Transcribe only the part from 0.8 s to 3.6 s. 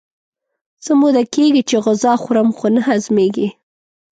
څه موده کېږي چې غذا خورم خو نه هضمېږي.